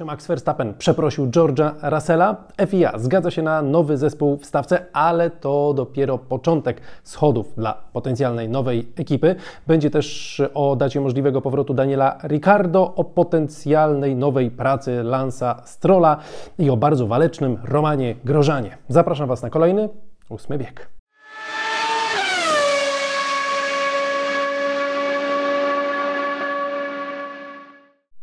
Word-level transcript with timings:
Czy 0.00 0.04
Max 0.04 0.26
Verstappen 0.26 0.74
przeprosił 0.74 1.26
George'a 1.26 1.72
Russella? 1.82 2.36
FIA 2.66 2.98
zgadza 2.98 3.30
się 3.30 3.42
na 3.42 3.62
nowy 3.62 3.96
zespół 3.96 4.36
w 4.36 4.46
stawce, 4.46 4.86
ale 4.92 5.30
to 5.30 5.74
dopiero 5.74 6.18
początek 6.18 6.80
schodów 7.04 7.54
dla 7.56 7.74
potencjalnej 7.92 8.48
nowej 8.48 8.92
ekipy. 8.96 9.36
Będzie 9.66 9.90
też 9.90 10.42
o 10.54 10.76
dacie 10.76 11.00
możliwego 11.00 11.40
powrotu 11.40 11.74
Daniela 11.74 12.18
Ricardo, 12.24 12.94
o 12.94 13.04
potencjalnej 13.04 14.16
nowej 14.16 14.50
pracy 14.50 15.02
Lansa 15.02 15.62
Strolla 15.64 16.16
i 16.58 16.70
o 16.70 16.76
bardzo 16.76 17.06
walecznym 17.06 17.58
Romanie 17.64 18.14
Grożanie. 18.24 18.76
Zapraszam 18.88 19.28
Was 19.28 19.42
na 19.42 19.50
kolejny 19.50 19.88
ósmy 20.28 20.58
bieg. 20.58 20.99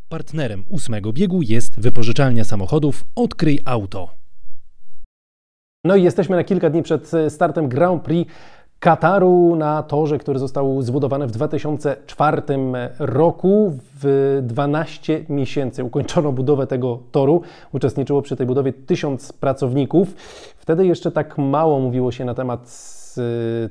Partnerem 0.09 0.63
ósmego 0.69 1.13
biegu 1.13 1.41
jest 1.41 1.79
wypożyczalnia 1.79 2.43
samochodów 2.43 3.05
Odkryj 3.15 3.59
Auto. 3.65 4.09
No 5.84 5.95
i 5.95 6.03
jesteśmy 6.03 6.35
na 6.35 6.43
kilka 6.43 6.70
dni 6.70 6.84
przed 6.84 7.11
startem 7.29 7.70
Grand 7.70 8.03
Prix 8.03 8.31
Kataru 8.79 9.55
na 9.55 9.84
torze, 9.84 10.17
który 10.17 10.39
został 10.39 10.81
zbudowany 10.81 11.27
w 11.27 11.31
2004 11.31 12.41
roku. 12.99 13.77
W 14.01 14.39
12 14.43 15.25
miesięcy 15.29 15.84
ukończono 15.84 16.31
budowę 16.31 16.67
tego 16.67 16.99
toru. 17.12 17.41
Uczestniczyło 17.71 18.21
przy 18.21 18.35
tej 18.35 18.48
budowie 18.48 18.73
tysiąc 18.73 19.34
pracowników. 19.34 20.15
Wtedy 20.57 20.87
jeszcze 20.87 21.12
tak 21.12 21.37
mało 21.37 21.79
mówiło 21.79 22.12
się 22.12 22.26
na 22.26 22.34
temat 22.34 22.96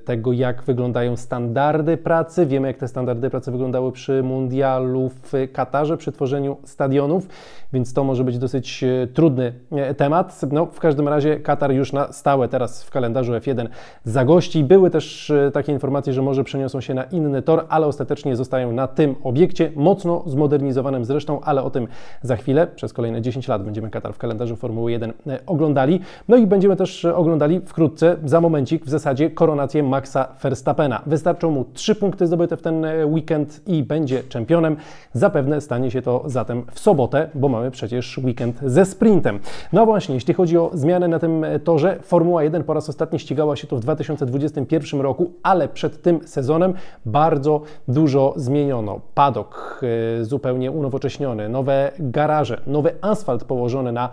tego, 0.05 0.33
jak 0.33 0.63
wyglądają 0.63 1.17
standardy 1.17 1.97
pracy. 1.97 2.47
Wiemy, 2.47 2.69
jak 2.69 2.77
te 2.77 2.89
standardy 2.89 3.31
pracy 3.31 3.51
wyglądały 3.51 3.93
przy 3.93 4.23
mundialu 4.23 5.11
w 5.23 5.33
Katarze, 5.53 5.97
przy 5.97 6.13
tworzeniu 6.13 6.57
stadionów, 6.65 7.29
więc 7.73 7.93
to 7.93 8.05
może 8.05 8.25
być 8.25 8.39
dosyć 8.39 8.85
e, 8.85 9.07
trudny 9.07 9.53
e, 9.71 9.95
temat. 9.95 10.41
No, 10.53 10.67
w 10.67 10.81
każdym 10.81 11.09
razie 11.09 11.41
Katar 11.41 11.73
już 11.73 11.93
na 11.93 12.13
stałe 12.13 12.49
teraz 12.49 12.85
w 12.85 12.91
kalendarzu 12.91 13.33
F1 13.33 13.69
zagości. 14.05 14.65
Były 14.65 14.91
też 14.91 15.31
e, 15.31 15.51
takie 15.51 15.73
informacje, 15.73 16.13
że 16.13 16.23
może 16.23 16.45
przeniosą 16.45 16.81
się 16.81 16.95
na 16.95 17.05
inny 17.05 17.43
tor, 17.43 17.67
ale 17.69 17.87
ostatecznie 17.87 18.37
zostają 18.37 18.73
na 18.73 18.87
tym 18.87 19.15
obiekcie, 19.23 19.73
mocno 19.77 20.23
zmodernizowanym 20.27 21.05
zresztą, 21.05 21.41
ale 21.41 21.63
o 21.63 21.71
tym 21.71 21.89
za 22.23 22.37
chwilę. 22.37 22.67
Przez 22.67 22.93
kolejne 22.93 23.23
10 23.23 23.49
lat 23.49 23.65
będziemy 23.65 23.91
Katar 23.91 24.13
w 24.13 24.19
kalendarzu 24.19 24.57
Formuły 24.57 24.93
1 24.93 25.13
oglądali. 25.47 26.01
No 26.29 26.37
i 26.37 26.47
będziemy 26.47 26.77
też 26.77 27.05
oglądali 27.05 27.61
wkrótce, 27.61 28.17
za 28.25 28.41
momencik 28.41 28.85
w 28.85 28.89
zasadzie 28.89 29.31
koronację 29.37 29.83
Maxa 29.83 30.29
Verstappena. 30.43 31.03
Wystarczą 31.07 31.51
mu 31.51 31.65
trzy 31.65 31.95
punkty 31.95 32.27
zdobyte 32.27 32.57
w 32.57 32.63
ten 32.63 32.85
e, 32.85 33.07
weekend 33.07 33.61
i 33.67 33.83
będzie 33.83 34.23
czempionem. 34.23 34.77
Zapewne 35.13 35.61
stanie 35.61 35.91
się 35.91 36.03
to 36.03 36.23
zatem 36.27 36.63
w 36.73 36.81
sobotę, 36.81 37.31
bo 37.35 37.49
mamy 37.49 37.71
przecież 37.71 38.19
weekend 38.19 38.61
ze 38.63 38.85
sprintem. 38.85 39.41
No 39.73 39.87
właśnie, 39.87 40.15
jeśli 40.15 40.35
chodzi 40.35 40.59
o 40.59 40.71
zmianę 40.75 41.09
na 41.09 41.19
tym 41.19 41.45
e, 41.45 41.59
torze, 41.61 41.99
Formuła 42.03 42.43
1 42.45 42.65
po 42.65 42.75
raz 42.75 42.89
ostatni 42.89 43.19
ścigała 43.19 43.57
się 43.57 43.67
tu 43.67 43.77
w 43.77 43.81
2021 43.81 45.01
roku, 45.01 45.33
ale 45.43 45.69
przed 45.69 46.03
tym 46.03 46.29
sezonem 46.29 46.75
bardzo 47.07 47.63
dużo 47.89 48.35
zmieniono. 48.37 49.01
Padok 49.15 49.81
e, 50.21 50.25
zupełnie 50.25 50.71
unowocześniony, 50.71 51.49
nowe 51.49 51.93
garaże, 51.99 52.61
nowy 52.67 52.95
asfalt 53.01 53.45
położony 53.45 53.93
na 53.93 54.09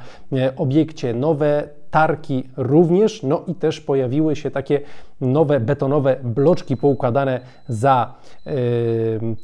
obiekcie, 0.58 1.14
nowe 1.14 1.70
tarki 1.94 2.44
również, 2.58 3.24
no 3.24 3.42
i 3.48 3.56
też 3.56 3.82
pojawiły 3.82 4.36
się 4.36 4.52
takie 4.52 4.82
nowe 5.24 5.60
betonowe 5.60 6.16
bloczki 6.24 6.78
poukładane 6.78 7.40
za 7.68 8.14
yy, 8.46 8.54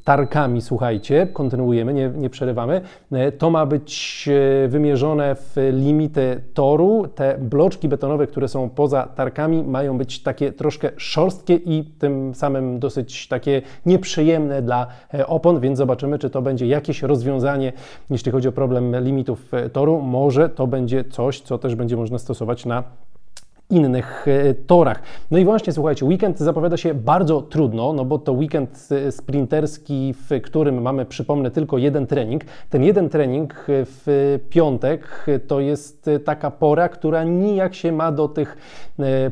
tarkami, 0.04 0.62
słuchajcie, 0.62 1.28
kontynuujemy, 1.34 1.94
nie, 1.94 2.12
nie 2.16 2.30
przerywamy. 2.30 2.82
Yy, 3.12 3.32
to 3.32 3.50
ma 3.50 3.66
być 3.66 4.28
yy, 4.28 4.68
wymierzone 4.68 5.36
w 5.36 5.56
limity 5.72 6.42
toru. 6.54 7.08
Te 7.16 7.38
bloczki 7.38 7.90
betonowe, 7.90 8.28
które 8.28 8.48
są 8.48 8.70
poza 8.70 9.04
tarkami, 9.04 9.64
mają 9.64 9.98
być 9.98 10.24
takie 10.24 10.52
troszkę 10.52 10.90
szorstkie 10.98 11.56
i 11.56 11.84
tym 12.00 12.36
samym 12.36 12.80
dosyć 12.80 13.28
takie 13.28 13.62
nieprzyjemne 13.86 14.62
dla 14.62 14.88
e, 15.14 15.28
opon, 15.28 15.60
więc 15.60 15.78
zobaczymy, 15.78 16.20
czy 16.20 16.30
to 16.30 16.42
będzie 16.42 16.68
jakieś 16.68 17.02
rozwiązanie, 17.02 17.74
jeśli 18.10 18.32
chodzi 18.32 18.48
o 18.48 18.52
problem 18.52 19.04
limitów 19.04 19.54
e, 19.54 19.70
toru. 19.70 20.02
Może 20.02 20.50
to 20.50 20.68
będzie 20.68 21.04
coś, 21.04 21.42
co 21.42 21.58
też 21.58 21.76
będzie 21.76 21.98
można 21.98 22.18
stosować 22.20 22.66
na 22.66 22.84
innych 23.70 24.26
e, 24.28 24.54
torach. 24.54 25.02
No 25.32 25.38
i 25.38 25.46
właśnie, 25.46 25.74
słuchajcie, 25.74 26.06
weekend 26.06 26.40
zapowiada 26.40 26.78
się 26.78 26.94
bardzo 26.94 27.42
trudno, 27.42 27.94
no 27.94 28.06
bo 28.06 28.20
to 28.20 28.32
weekend 28.32 28.88
e, 28.92 29.12
sprinterski, 29.12 30.14
w 30.14 30.42
którym 30.42 30.82
mamy, 30.82 31.06
przypomnę, 31.06 31.52
tylko 31.52 31.78
jeden 31.78 32.08
trening. 32.08 32.44
Ten 32.70 32.84
jeden 32.84 33.10
trening 33.10 33.54
e, 33.54 33.66
w 33.68 34.40
piątek 34.50 35.26
to 35.48 35.60
jest 35.60 36.10
taka 36.26 36.52
pora, 36.52 36.90
która 36.90 37.24
nijak 37.24 37.76
się 37.76 37.92
ma 37.92 38.12
do 38.12 38.28
tych 38.28 38.58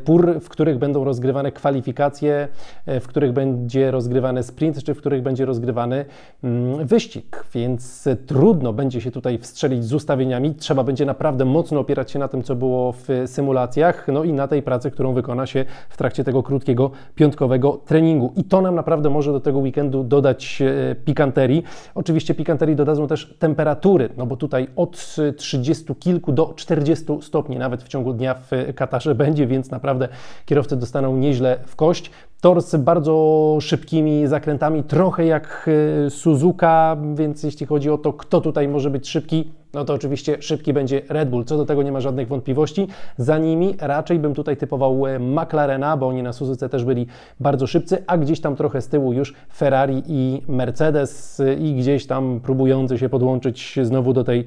pór, 0.04 0.40
w 0.40 0.48
których 0.48 0.78
będą 0.78 1.04
rozgrywane 1.04 1.52
kwalifikacje, 1.52 2.48
w 2.86 3.06
których 3.06 3.32
będzie 3.32 3.90
rozgrywany 3.90 4.42
sprint, 4.42 4.84
czy 4.84 4.94
w 4.94 4.98
których 4.98 5.22
będzie 5.22 5.44
rozgrywany 5.44 6.04
mm, 6.44 6.86
wyścig, 6.86 7.44
więc 7.54 8.08
trudno 8.26 8.72
będzie 8.72 9.00
się 9.00 9.10
tutaj 9.10 9.38
wstrzelić 9.38 9.84
z 9.84 9.94
ustawieniami. 9.94 10.54
Trzeba 10.54 10.84
będzie 10.84 11.06
naprawdę 11.06 11.44
mocno 11.44 11.80
opierać 11.80 12.10
się 12.10 12.18
na 12.18 12.28
tym, 12.28 12.42
co 12.42 12.56
było 12.56 12.92
w 12.92 13.08
symulacjach. 13.26 14.06
No 14.12 14.24
na 14.32 14.48
tej 14.48 14.62
pracy, 14.62 14.90
którą 14.90 15.14
wykona 15.14 15.46
się 15.46 15.64
w 15.88 15.96
trakcie 15.96 16.24
tego 16.24 16.42
krótkiego 16.42 16.90
piątkowego 17.14 17.80
treningu. 17.86 18.32
I 18.36 18.44
to 18.44 18.60
nam 18.60 18.74
naprawdę 18.74 19.10
może 19.10 19.32
do 19.32 19.40
tego 19.40 19.58
weekendu 19.58 20.04
dodać 20.04 20.62
e, 20.62 20.94
pikanterii. 20.94 21.64
Oczywiście 21.94 22.34
pikanterii 22.34 22.76
dodadzą 22.76 23.06
też 23.06 23.34
temperatury, 23.38 24.08
no 24.16 24.26
bo 24.26 24.36
tutaj 24.36 24.68
od 24.76 25.16
30 25.36 25.94
kilku 25.94 26.32
do 26.32 26.52
40 26.56 27.04
stopni 27.20 27.58
nawet 27.58 27.82
w 27.82 27.88
ciągu 27.88 28.12
dnia 28.12 28.34
w 28.34 28.50
Katarze 28.74 29.14
będzie, 29.14 29.46
więc 29.46 29.70
naprawdę 29.70 30.08
kierowcy 30.46 30.76
dostaną 30.76 31.16
nieźle 31.16 31.58
w 31.66 31.76
kość. 31.76 32.10
Tor 32.40 32.62
z 32.62 32.76
bardzo 32.76 33.58
szybkimi 33.60 34.26
zakrętami, 34.26 34.84
trochę 34.84 35.26
jak 35.26 35.70
e, 36.06 36.10
Suzuka, 36.10 36.96
więc 37.14 37.42
jeśli 37.42 37.66
chodzi 37.66 37.90
o 37.90 37.98
to, 37.98 38.12
kto 38.12 38.40
tutaj 38.40 38.68
może 38.68 38.90
być 38.90 39.08
szybki, 39.08 39.52
no 39.74 39.84
to 39.84 39.94
oczywiście 39.94 40.36
szybki 40.40 40.72
będzie 40.72 41.02
Red 41.08 41.30
Bull. 41.30 41.44
Co 41.44 41.56
do 41.56 41.64
tego 41.64 41.82
nie 41.82 41.92
ma 41.92 42.00
żadnych 42.00 42.28
wątpliwości. 42.28 42.88
Za 43.16 43.38
nimi 43.38 43.74
raczej 43.80 44.18
bym 44.18 44.34
tutaj 44.34 44.56
typował 44.56 45.06
e, 45.06 45.18
McLarena, 45.18 45.96
bo 45.96 46.08
oni 46.08 46.22
na 46.22 46.32
Suzuce 46.32 46.68
też 46.68 46.84
byli 46.84 47.06
bardzo 47.40 47.66
szybcy, 47.66 48.04
a 48.06 48.18
gdzieś 48.18 48.40
tam 48.40 48.56
trochę 48.56 48.80
z 48.80 48.88
tyłu 48.88 49.12
już 49.12 49.34
Ferrari 49.54 50.02
i 50.06 50.42
Mercedes 50.48 51.40
e, 51.40 51.54
i 51.54 51.74
gdzieś 51.74 52.06
tam 52.06 52.40
próbujący 52.40 52.98
się 52.98 53.08
podłączyć 53.08 53.78
znowu 53.82 54.12
do 54.12 54.24
tej 54.24 54.44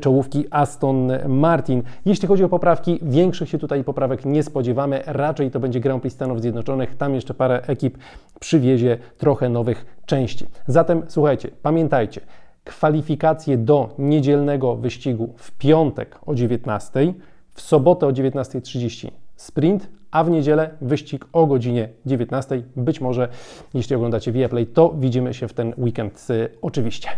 czołówki 0.00 0.44
Aston 0.50 1.12
Martin. 1.28 1.82
Jeśli 2.06 2.28
chodzi 2.28 2.44
o 2.44 2.48
poprawki, 2.48 2.98
większych 3.02 3.48
się 3.48 3.58
tutaj 3.58 3.84
poprawek 3.84 4.24
nie 4.24 4.42
spodziewamy. 4.42 5.02
Raczej 5.06 5.50
to 5.50 5.60
będzie 5.60 5.80
Grand 5.80 6.02
Prix 6.02 6.14
Stanów 6.14 6.40
Zjednoczonych. 6.40 6.96
Tam 6.96 7.14
jeszcze 7.14 7.34
parę 7.34 7.62
ekip 7.66 7.98
przywiezie 8.40 8.98
trochę 9.18 9.48
nowych 9.48 9.98
części. 10.06 10.46
Zatem 10.66 11.02
słuchajcie, 11.08 11.50
pamiętajcie, 11.62 12.20
kwalifikacje 12.68 13.56
do 13.56 13.94
niedzielnego 13.98 14.76
wyścigu 14.76 15.34
w 15.36 15.52
piątek 15.52 16.18
o 16.26 16.34
19, 16.34 17.14
w 17.52 17.60
sobotę 17.60 18.06
o 18.06 18.10
19.30 18.10 19.10
sprint, 19.36 19.88
a 20.10 20.24
w 20.24 20.30
niedzielę 20.30 20.70
wyścig 20.80 21.26
o 21.32 21.46
godzinie 21.46 21.88
19. 22.06 22.62
Być 22.76 23.00
może, 23.00 23.28
jeśli 23.74 23.96
oglądacie 23.96 24.32
Viaplay, 24.32 24.66
to 24.66 24.94
widzimy 24.98 25.34
się 25.34 25.48
w 25.48 25.52
ten 25.52 25.74
weekend 25.78 26.26
y, 26.30 26.48
oczywiście. 26.62 27.08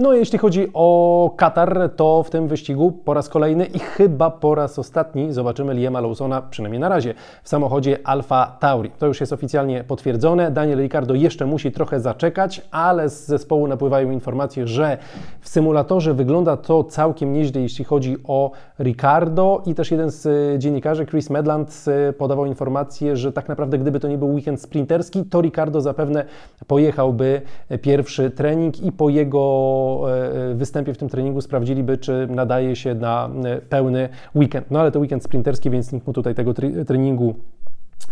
No 0.00 0.12
jeśli 0.12 0.38
chodzi 0.38 0.68
o 0.74 1.30
Katar, 1.36 1.90
to 1.96 2.22
w 2.22 2.30
tym 2.30 2.48
wyścigu 2.48 2.92
po 2.92 3.14
raz 3.14 3.28
kolejny 3.28 3.66
i 3.66 3.78
chyba 3.78 4.30
po 4.30 4.54
raz 4.54 4.78
ostatni 4.78 5.32
zobaczymy 5.32 5.74
Liema 5.74 6.00
Lawsona, 6.00 6.42
przynajmniej 6.42 6.80
na 6.80 6.88
razie, 6.88 7.14
w 7.42 7.48
samochodzie 7.48 7.98
Alfa 8.04 8.56
Tauri. 8.60 8.90
To 8.98 9.06
już 9.06 9.20
jest 9.20 9.32
oficjalnie 9.32 9.84
potwierdzone. 9.84 10.50
Daniel 10.50 10.78
Ricciardo 10.78 11.14
jeszcze 11.14 11.46
musi 11.46 11.72
trochę 11.72 12.00
zaczekać, 12.00 12.62
ale 12.70 13.08
z 13.08 13.26
zespołu 13.26 13.66
napływają 13.66 14.10
informacje, 14.10 14.66
że 14.66 14.98
w 15.40 15.48
symulatorze 15.48 16.14
wygląda 16.14 16.56
to 16.56 16.84
całkiem 16.84 17.32
nieźle, 17.32 17.60
jeśli 17.60 17.84
chodzi 17.84 18.16
o 18.24 18.50
Ricardo 18.78 19.62
i 19.66 19.74
też 19.74 19.90
jeden 19.90 20.10
z 20.10 20.28
dziennikarzy, 20.58 21.06
Chris 21.06 21.30
Medland, 21.30 21.84
podawał 22.18 22.46
informację, 22.46 23.16
że 23.16 23.32
tak 23.32 23.48
naprawdę 23.48 23.78
gdyby 23.78 24.00
to 24.00 24.08
nie 24.08 24.18
był 24.18 24.34
weekend 24.34 24.62
sprinterski, 24.62 25.24
to 25.24 25.40
Ricardo 25.40 25.80
zapewne 25.80 26.24
pojechałby 26.66 27.42
pierwszy 27.82 28.30
trening 28.30 28.82
i 28.82 28.92
po 28.92 29.08
jego 29.08 29.89
E, 29.90 30.54
występie 30.54 30.94
w 30.94 30.98
tym 30.98 31.08
treningu 31.08 31.40
sprawdziliby, 31.40 31.98
czy 31.98 32.26
nadaje 32.30 32.76
się 32.76 32.94
na 32.94 33.30
e, 33.44 33.58
pełny 33.58 34.08
weekend. 34.34 34.70
No 34.70 34.80
ale 34.80 34.90
to 34.90 35.00
weekend 35.00 35.24
sprinterski, 35.24 35.70
więc 35.70 35.92
nikt 35.92 36.06
mu 36.06 36.12
tutaj 36.12 36.34
tego 36.34 36.54
treningu 36.86 37.34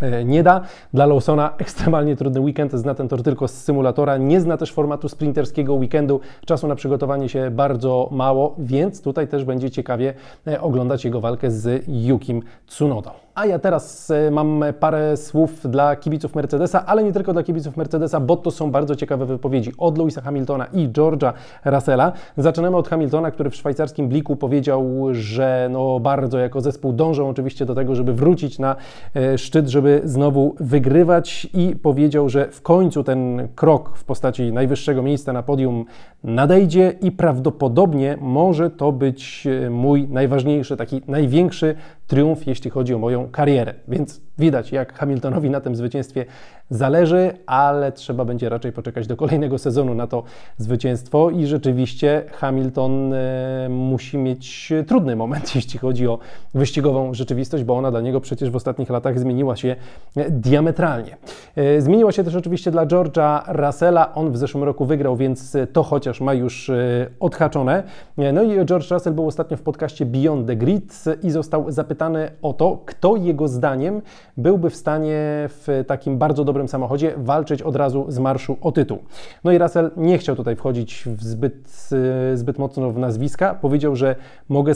e, 0.01 0.25
nie 0.25 0.43
da. 0.43 0.61
Dla 0.95 1.07
Lawsona 1.07 1.55
ekstremalnie 1.59 2.17
trudny 2.17 2.41
weekend, 2.41 2.73
zna 2.73 2.95
ten 2.95 3.09
tor 3.09 3.23
tylko 3.23 3.49
z 3.49 3.55
symulatora, 3.55 4.17
nie 4.17 4.41
zna 4.41 4.57
też 4.57 4.73
formatu 4.73 5.09
sprinterskiego 5.09 5.75
weekendu, 5.75 6.21
czasu 6.47 6.69
na 6.69 6.75
przygotowanie 6.75 7.29
się 7.29 7.51
bardzo 7.51 8.09
mało, 8.13 8.55
więc 8.59 9.03
tutaj 9.03 9.29
też 9.29 9.45
będzie 9.45 9.71
ciekawie 9.71 10.15
oglądać 10.61 11.05
jego 11.05 11.21
walkę 11.21 11.51
z 11.51 11.85
Yukim 11.89 12.43
Tsunodą. 12.67 13.11
A 13.39 13.47
ja 13.47 13.59
teraz 13.59 14.11
e, 14.11 14.31
mam 14.31 14.65
parę 14.81 15.17
słów 15.17 15.71
dla 15.71 15.97
kibiców 15.97 16.35
Mercedesa, 16.35 16.87
ale 16.87 17.05
nie 17.05 17.13
tylko 17.13 17.33
dla 17.33 17.43
kibiców 17.43 17.77
Mercedesa, 17.77 18.21
bo 18.21 18.37
to 18.37 18.51
są 18.51 18.71
bardzo 18.71 18.97
ciekawe 18.97 19.27
wypowiedzi 19.27 19.73
od 19.79 19.99
Louisa 19.99 20.21
Hamiltona 20.21 20.67
i 20.67 20.89
George'a 20.89 21.33
Russella. 21.65 22.13
Zaczynamy 22.37 22.77
od 22.77 22.89
Hamiltona, 22.89 23.31
który 23.31 23.51
w 23.51 23.57
szwajcarskim 23.57 24.09
bliku 24.09 24.37
powiedział, 24.37 24.85
że 25.13 25.69
no 25.73 26.01
bardzo 26.01 26.39
jako 26.39 26.61
zespół 26.61 26.93
dążą 26.93 27.29
oczywiście 27.29 27.67
do 27.67 27.75
tego, 27.75 27.95
żeby 27.95 28.13
wrócić 28.13 28.59
na 28.59 28.77
e, 29.15 29.39
szczyt, 29.39 29.69
żeby 29.69 30.01
znowu 30.05 30.55
wygrywać 30.61 31.49
i 31.55 31.77
powiedział, 31.77 32.29
że 32.29 32.49
w 32.51 32.63
końcu 32.63 33.05
ten 33.05 33.49
krok 33.55 33.97
w 33.97 34.05
postaci 34.05 34.53
najwyższego 34.53 35.03
miejsca 35.03 35.33
na 35.33 35.43
podium 35.43 35.85
nadejdzie 36.25 36.95
i 37.01 37.13
prawdopodobnie 37.13 38.19
może 38.21 38.71
to 38.71 38.93
być 38.93 39.47
e, 39.47 39.71
mój 39.71 40.09
najważniejszy, 40.09 40.77
taki 40.77 41.03
największy 41.09 41.75
triumf, 42.09 42.47
jeśli 42.47 42.71
chodzi 42.71 42.95
o 42.95 42.99
moją 42.99 43.29
karierę. 43.31 43.75
Więc 43.89 44.21
widać, 44.39 44.73
jak 44.73 44.95
Hamiltonowi 44.99 45.51
na 45.51 45.61
tym 45.61 45.77
zwycięstwie 45.77 46.25
zależy, 46.71 47.33
ale 47.47 47.93
trzeba 47.93 48.25
będzie 48.25 48.49
raczej 48.49 48.73
poczekać 48.73 49.07
do 49.07 49.17
kolejnego 49.17 49.59
sezonu 49.59 49.95
na 49.95 50.07
to 50.07 50.23
zwycięstwo 50.57 51.31
i 51.31 51.47
rzeczywiście 51.47 52.25
Hamilton 52.33 53.13
e, 53.13 53.69
musi 53.71 54.19
mieć 54.19 54.73
trudny 54.87 55.17
moment, 55.17 55.55
jeśli 55.57 55.79
chodzi 55.79 56.09
o 56.09 56.19
wyścigową 56.55 57.15
rzeczywistość, 57.15 57.65
bo 57.65 57.77
ona 57.77 57.91
dla 57.91 58.01
niego 58.01 58.21
przecież 58.21 58.51
w 58.51 58.57
ostatnich 58.57 58.91
latach 58.91 59.19
zmieniła 59.19 59.57
się 59.57 59.77
e, 60.17 60.31
diametralnie. 60.31 61.17
E, 61.57 61.81
zmieniła 61.81 62.13
się 62.13 62.25
też 62.25 62.35
oczywiście 62.35 62.71
dla 62.71 62.87
George'a 62.87 63.43
Russella. 63.49 64.15
On 64.15 64.33
w 64.33 64.37
zeszłym 64.37 64.65
roku 64.65 64.85
wygrał, 64.85 65.17
więc 65.17 65.57
to 65.73 65.83
chociaż 65.83 66.21
ma 66.21 66.35
już 66.35 66.71
odhaczone. 67.21 67.83
No 68.33 68.43
i 68.43 68.67
George 68.67 68.91
Russell 68.91 69.13
był 69.13 69.27
ostatnio 69.27 69.57
w 69.57 69.63
podcaście 69.63 70.07
Beyond 70.07 70.47
the 70.47 70.57
Grid 70.57 71.05
i 71.23 71.31
został 71.31 71.71
zapytany 71.71 72.31
o 72.43 72.53
to, 72.53 72.79
kto 72.87 73.17
jego 73.17 73.49
zdaniem 73.49 74.03
byłby 74.37 74.71
w 74.71 74.77
stanie 74.77 75.17
w 75.49 75.85
takim 75.87 76.19
bardzo 76.19 76.45
dobrym 76.45 76.58
samochodzie 76.67 77.15
walczyć 77.17 77.63
od 77.63 77.77
razu 77.77 78.05
z 78.09 78.19
marszu 78.19 78.57
o 78.61 78.73
tytuł. 78.73 78.99
No 79.45 79.53
i 79.53 79.59
Russell 79.59 79.91
nie 79.97 80.19
chciał 80.19 80.37
tutaj 80.37 80.57
wchodzić 80.57 81.05
w 81.07 81.25
zbyt, 81.25 81.91
zbyt 82.35 82.59
mocno 82.59 82.91
w 82.91 82.99
nazwiska. 82.99 83.55
Powiedział, 83.55 83.97
że 83.97 84.17
mogę 84.49 84.75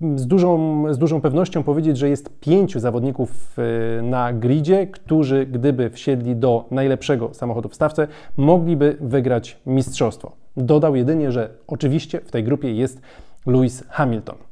z 0.00 0.26
dużą, 0.26 0.84
z 0.94 0.98
dużą 0.98 1.20
pewnością 1.20 1.62
powiedzieć, 1.62 1.98
że 1.98 2.08
jest 2.08 2.40
pięciu 2.40 2.80
zawodników 2.80 3.56
e, 3.58 4.02
na 4.02 4.32
gridzie, 4.32 4.86
którzy 4.86 5.46
gdyby 5.46 5.90
wsiedli 5.90 6.36
do 6.36 6.64
najlepszego 6.70 7.34
samochodu 7.34 7.68
w 7.68 7.74
stawce, 7.74 8.06
mogliby 8.36 8.96
wygrać 9.00 9.60
mistrzostwo. 9.66 10.32
Dodał 10.56 10.96
jedynie, 10.96 11.32
że 11.32 11.50
oczywiście 11.66 12.20
w 12.20 12.30
tej 12.30 12.44
grupie 12.44 12.74
jest 12.74 13.00
Lewis 13.46 13.84
Hamilton. 13.88 14.47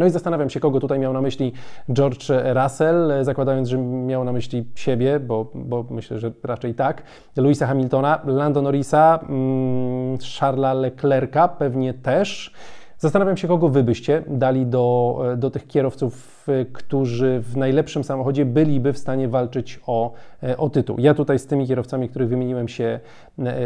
No 0.00 0.06
i 0.06 0.10
zastanawiam 0.10 0.50
się, 0.50 0.60
kogo 0.60 0.80
tutaj 0.80 0.98
miał 0.98 1.12
na 1.12 1.20
myśli 1.20 1.52
George 1.92 2.28
Russell, 2.54 3.12
zakładając, 3.22 3.68
że 3.68 3.78
miał 3.78 4.24
na 4.24 4.32
myśli 4.32 4.64
siebie, 4.74 5.20
bo, 5.20 5.50
bo 5.54 5.84
myślę, 5.90 6.18
że 6.18 6.32
raczej 6.44 6.74
tak. 6.74 7.02
Louisa 7.36 7.66
Hamiltona, 7.66 8.20
Lando 8.26 8.62
Norrisa, 8.62 9.18
mm, 9.28 10.18
Charlesa 10.40 10.74
Leclerca 10.74 11.48
pewnie 11.48 11.94
też. 11.94 12.54
Zastanawiam 12.98 13.36
się, 13.36 13.48
kogo 13.48 13.68
wy 13.68 13.82
byście 13.82 14.22
dali 14.28 14.66
do, 14.66 15.18
do 15.36 15.50
tych 15.50 15.66
kierowców, 15.66 16.46
którzy 16.72 17.40
w 17.40 17.56
najlepszym 17.56 18.04
samochodzie 18.04 18.44
byliby 18.44 18.92
w 18.92 18.98
stanie 18.98 19.28
walczyć 19.28 19.80
o, 19.86 20.12
o 20.58 20.70
tytuł. 20.70 20.96
Ja 20.98 21.14
tutaj 21.14 21.38
z 21.38 21.46
tymi 21.46 21.66
kierowcami, 21.66 22.08
których 22.08 22.28
wymieniłem, 22.28 22.68
się, 22.68 23.00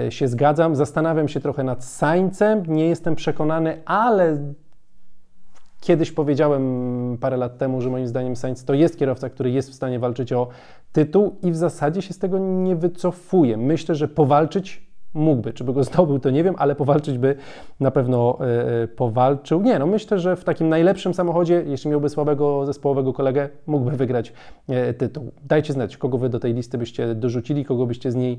się 0.08 0.28
zgadzam. 0.28 0.76
Zastanawiam 0.76 1.28
się 1.28 1.40
trochę 1.40 1.64
nad 1.64 1.84
Sańcem. 1.84 2.62
Nie 2.68 2.88
jestem 2.88 3.14
przekonany, 3.14 3.82
ale 3.84 4.38
Kiedyś 5.84 6.12
powiedziałem 6.12 7.18
parę 7.20 7.36
lat 7.36 7.58
temu, 7.58 7.80
że 7.80 7.90
moim 7.90 8.06
zdaniem 8.06 8.36
Sainz 8.36 8.64
to 8.64 8.74
jest 8.74 8.98
kierowca, 8.98 9.30
który 9.30 9.50
jest 9.50 9.70
w 9.70 9.74
stanie 9.74 9.98
walczyć 9.98 10.32
o 10.32 10.48
tytuł 10.92 11.36
i 11.42 11.52
w 11.52 11.56
zasadzie 11.56 12.02
się 12.02 12.14
z 12.14 12.18
tego 12.18 12.38
nie 12.38 12.76
wycofuje. 12.76 13.56
Myślę, 13.56 13.94
że 13.94 14.08
powalczyć 14.08 14.86
mógłby. 15.14 15.52
Czy 15.52 15.64
by 15.64 15.72
go 15.72 15.84
zdobył, 15.84 16.18
to 16.18 16.30
nie 16.30 16.44
wiem, 16.44 16.54
ale 16.58 16.74
powalczyć 16.74 17.18
by 17.18 17.36
na 17.80 17.90
pewno 17.90 18.38
yy, 18.80 18.88
powalczył. 18.88 19.62
Nie, 19.62 19.78
no 19.78 19.86
myślę, 19.86 20.18
że 20.18 20.36
w 20.36 20.44
takim 20.44 20.68
najlepszym 20.68 21.14
samochodzie, 21.14 21.64
jeśli 21.66 21.90
miałby 21.90 22.08
słabego 22.08 22.66
zespołowego 22.66 23.12
kolegę, 23.12 23.48
mógłby 23.66 23.96
wygrać 23.96 24.32
yy, 24.68 24.94
tytuł. 24.94 25.32
Dajcie 25.42 25.72
znać, 25.72 25.96
kogo 25.96 26.18
wy 26.18 26.28
do 26.28 26.40
tej 26.40 26.54
listy 26.54 26.78
byście 26.78 27.14
dorzucili, 27.14 27.64
kogo 27.64 27.86
byście 27.86 28.10
z 28.10 28.14
niej 28.14 28.38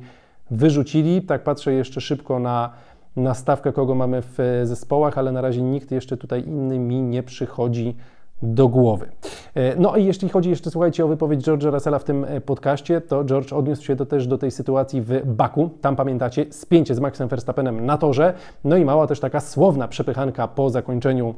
wyrzucili. 0.51 1.21
Tak 1.21 1.43
patrzę 1.43 1.73
jeszcze 1.73 2.01
szybko 2.01 2.39
na 2.39 2.71
na 3.15 3.33
stawkę, 3.33 3.73
kogo 3.73 3.95
mamy 3.95 4.21
w 4.21 4.39
e, 4.39 4.65
zespołach, 4.65 5.17
ale 5.17 5.31
na 5.31 5.41
razie 5.41 5.61
nikt 5.61 5.91
jeszcze 5.91 6.17
tutaj 6.17 6.43
inny 6.47 6.79
mi 6.79 7.01
nie 7.01 7.23
przychodzi 7.23 7.95
do 8.41 8.67
głowy. 8.67 9.09
E, 9.55 9.75
no 9.75 9.95
i 9.95 10.05
jeśli 10.05 10.29
chodzi 10.29 10.49
jeszcze, 10.49 10.71
słuchajcie, 10.71 11.05
o 11.05 11.07
wypowiedź 11.07 11.47
George'a 11.47 11.71
Russella 11.71 11.99
w 11.99 12.03
tym 12.03 12.25
e, 12.25 12.41
podcaście, 12.41 13.01
to 13.01 13.23
George 13.23 13.53
odniósł 13.53 13.83
się 13.83 13.95
do, 13.95 14.05
też 14.05 14.27
do 14.27 14.37
tej 14.37 14.51
sytuacji 14.51 15.01
w 15.01 15.25
Baku. 15.25 15.69
Tam 15.81 15.95
pamiętacie, 15.95 16.45
spięcie 16.49 16.95
z 16.95 16.99
Maxem 16.99 17.27
Verstappenem 17.27 17.85
na 17.85 17.97
torze, 17.97 18.33
no 18.63 18.77
i 18.77 18.85
mała 18.85 19.07
też 19.07 19.19
taka 19.19 19.39
słowna 19.39 19.87
przepychanka 19.87 20.47
po 20.47 20.69
zakończeniu 20.69 21.35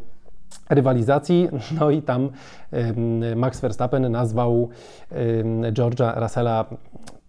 rywalizacji. 0.69 1.49
No 1.79 1.89
i 1.89 2.01
tam 2.01 2.29
Max 3.35 3.59
Verstappen 3.59 4.11
nazwał 4.11 4.69
George'a 5.71 6.21
Russella 6.21 6.65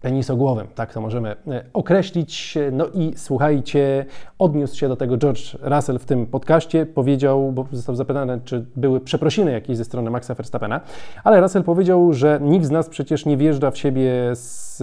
penisogłowym, 0.01 0.67
tak 0.75 0.93
to 0.93 1.01
możemy 1.01 1.29
e, 1.29 1.63
określić. 1.73 2.57
No 2.71 2.85
i 2.93 3.13
słuchajcie, 3.15 4.05
odniósł 4.39 4.75
się 4.75 4.87
do 4.87 4.95
tego 4.95 5.17
George 5.17 5.55
Russell 5.61 5.99
w 5.99 6.05
tym 6.05 6.25
podcaście, 6.25 6.85
powiedział, 6.85 7.51
bo 7.51 7.65
został 7.71 7.95
zapytany, 7.95 8.41
czy 8.45 8.65
były 8.75 8.99
przeprosiny 8.99 9.51
jakieś 9.51 9.77
ze 9.77 9.85
strony 9.85 10.09
Maxa 10.09 10.33
Verstappena, 10.33 10.81
ale 11.23 11.41
Russell 11.41 11.63
powiedział, 11.63 12.13
że 12.13 12.39
nikt 12.41 12.65
z 12.65 12.71
nas 12.71 12.89
przecież 12.89 13.25
nie 13.25 13.37
wjeżdża 13.37 13.71
w 13.71 13.77
siebie 13.77 14.11
z, 14.33 14.77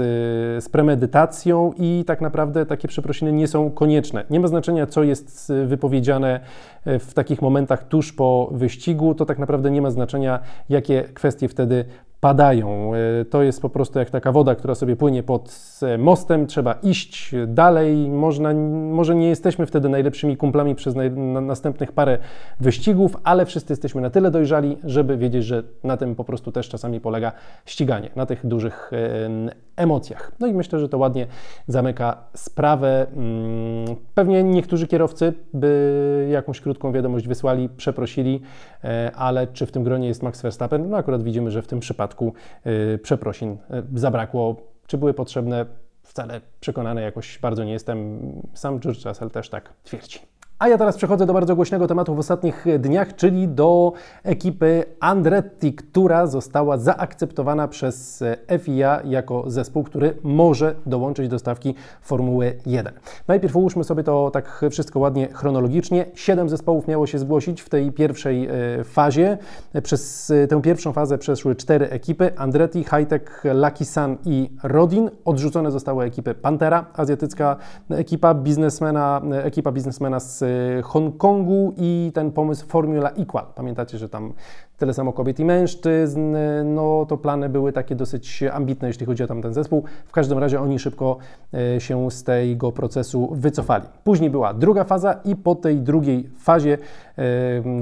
z 0.65 0.69
premedytacją 0.69 1.73
i 1.79 2.05
tak 2.07 2.21
naprawdę 2.21 2.67
takie 2.67 2.89
przeprosiny 2.89 3.33
nie 3.33 3.49
są 3.49 3.71
konieczne. 3.71 4.25
Nie 4.31 4.41
ma 4.41 4.49
znaczenia, 4.49 4.87
co 4.87 5.03
jest 5.03 5.53
wypowiedziane 5.67 6.41
e, 6.85 6.99
w 6.99 7.15
takich 7.15 7.43
momentach 7.43 7.89
tuż 7.89 8.13
po 8.13 8.49
wyścigu, 8.53 9.15
to 9.15 9.27
tak 9.27 9.39
naprawdę 9.39 9.71
nie 9.71 9.83
ma 9.83 9.91
znaczenia, 9.91 10.41
jakie 10.69 11.03
kwestie 11.03 11.49
wtedy 11.49 11.85
padają. 12.27 12.93
E, 12.95 13.25
to 13.25 13.43
jest 13.43 13.63
po 13.63 13.69
prostu 13.69 13.99
jak 13.99 14.11
taka 14.11 14.33
woda, 14.33 14.55
która 14.55 14.75
sobie 14.75 14.97
płynie 14.97 15.23
pod 15.23 15.61
mostem, 15.99 16.47
trzeba 16.47 16.73
iść 16.83 17.35
dalej. 17.47 18.09
Można, 18.11 18.55
może 18.91 19.15
nie 19.15 19.29
jesteśmy 19.29 19.67
wtedy 19.67 19.89
najlepszymi 19.89 20.37
kumplami 20.37 20.75
przez 20.75 20.95
naj, 20.95 21.11
na, 21.11 21.41
następnych 21.41 21.93
parę 21.93 22.19
wyścigów, 22.61 23.17
ale 23.25 23.47
wszyscy 23.47 23.73
jesteśmy 23.73 24.01
na 24.01 24.11
tyle 24.11 24.31
dojrzali, 24.31 24.79
żeby 24.85 25.17
wiedzieć, 25.17 25.45
że 25.45 25.63
na 25.85 25.97
tym 25.97 26.15
po 26.15 26.25
prostu 26.25 26.53
też 26.53 26.69
czasami 26.69 27.01
polega 27.01 27.33
ściganie, 27.65 28.11
na 28.17 28.27
tych 28.27 28.47
dużych 28.47 28.91
e, 28.93 29.66
emocjach. 29.77 30.33
No 30.41 30.47
i 30.47 30.55
myślę, 30.55 30.79
że 30.79 30.89
to 30.89 30.99
ładnie 30.99 31.27
zamyka 31.67 32.25
sprawę. 32.35 33.07
Mm, 33.17 33.97
pewnie 34.15 34.43
niektórzy 34.43 34.87
kierowcy 34.87 35.35
by 35.55 36.29
jakąś 36.31 36.61
krótką 36.61 36.93
wiadomość 36.93 37.29
wysłali, 37.29 37.69
przeprosili, 37.69 38.41
e, 38.85 39.13
ale 39.17 39.47
czy 39.47 39.67
w 39.67 39.73
tym 39.73 39.85
gronie 39.85 40.09
jest 40.09 40.23
Max 40.23 40.43
Verstappen? 40.43 40.91
No 40.91 40.97
akurat 40.97 41.23
widzimy, 41.23 41.51
że 41.51 41.63
w 41.63 41.67
tym 41.67 41.81
przypadku 41.81 42.33
e, 42.65 42.99
przeprosin 42.99 43.57
e, 43.71 43.83
zabrakło. 43.95 44.57
Czy 44.87 44.99
były 44.99 45.15
potrzebne? 45.15 45.67
Wcale 46.03 46.41
przekonany 46.61 47.03
jakoś 47.03 47.39
bardzo 47.39 47.65
nie 47.65 47.73
jestem. 47.73 48.21
Sam 48.55 48.81
George 48.81 49.05
Russell 49.05 49.31
też 49.31 49.49
tak 49.49 49.73
twierdzi. 49.83 50.36
A 50.59 50.69
ja 50.69 50.79
teraz 50.79 50.97
przechodzę 50.97 51.27
do 51.27 51.33
bardzo 51.33 51.57
głośnego 51.57 51.87
tematu 51.87 52.15
w 52.15 52.19
ostatnich 52.19 52.67
dniach, 52.79 53.17
czyli 53.17 53.49
do 53.49 53.93
ekipy 54.23 54.85
Andretti, 55.01 55.75
która 55.75 56.27
została 56.27 56.79
zaakceptowana 56.79 57.69
przez 57.69 58.25
FIA 58.59 59.01
jako 59.05 59.51
zespół, 59.51 59.85
który 59.85 60.17
może 60.23 60.75
dołączyć 60.87 61.29
do 61.29 61.39
stawki 61.39 61.75
Formuły 62.01 62.59
1. 62.67 62.93
Najpierw 63.29 63.57
ułóżmy 63.57 63.85
sobie 63.85 64.03
to 64.03 64.31
tak 64.31 64.65
wszystko 64.71 64.99
ładnie 64.99 65.29
chronologicznie. 65.33 66.07
Siedem 66.15 66.49
zespołów 66.49 66.89
miało 66.89 67.07
się 67.07 67.19
zgłosić 67.19 67.63
w 67.63 67.69
tej 67.69 67.93
pierwszej 67.93 68.47
e, 68.47 68.85
fazie. 68.85 69.39
Przez 69.83 70.31
e, 70.31 70.47
tę 70.47 70.63
pierwszą 70.63 70.93
fazę 70.93 71.19
przeszły 71.19 71.57
cztery 71.57 71.89
ekipy: 71.91 72.37
Andretti, 72.37 72.85
Hightech, 72.85 73.45
Lucky 73.55 73.85
Sun 73.85 74.17
i 74.25 74.51
Rodin. 74.63 75.11
Odrzucone 75.25 75.71
zostały 75.71 76.05
ekipy 76.05 76.35
Pantera, 76.35 76.87
azjatycka 76.95 77.57
ekipa 77.91 78.35
biznesmena, 78.35 79.23
ekipa 79.45 79.73
biznesmena 79.73 80.21
z 80.21 80.46
Hongkongu 80.83 81.75
i 81.77 82.11
ten 82.15 82.33
pomysł 82.33 82.67
Formula 82.67 83.11
Equal. 83.11 83.45
Pamiętacie, 83.55 83.99
że 83.99 84.09
tam 84.09 84.33
tyle 84.79 84.95
samo 84.95 85.13
kobiet 85.13 85.41
i 85.41 85.45
mężczyzn, 85.45 86.37
no 86.65 87.07
to 87.09 87.17
plany 87.17 87.49
były 87.49 87.73
takie 87.73 87.95
dosyć 87.95 88.43
ambitne, 88.43 88.89
jeśli 88.89 89.07
chodzi 89.07 89.23
o 89.23 89.27
tamten 89.27 89.55
zespół. 89.55 89.85
W 90.07 90.13
każdym 90.13 90.39
razie 90.39 90.61
oni 90.61 90.79
szybko 90.79 91.17
e, 91.55 91.81
się 91.81 92.11
z 92.11 92.25
tego 92.25 92.73
procesu 92.73 93.29
wycofali. 93.33 93.85
Później 94.05 94.31
była 94.31 94.55
druga 94.55 94.85
faza 94.85 95.13
i 95.25 95.37
po 95.37 95.55
tej 95.55 95.81
drugiej 95.81 96.31
fazie, 96.39 96.79